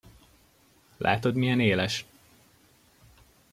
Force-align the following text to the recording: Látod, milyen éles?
Látod, 0.97 1.35
milyen 1.35 1.59
éles? 1.59 2.05